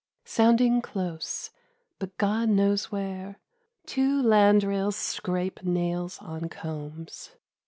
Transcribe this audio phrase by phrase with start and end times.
[0.25, 1.51] S uinding close,
[1.99, 3.37] But God knows where,
[3.85, 7.35] two landrails scrape Nails on combs.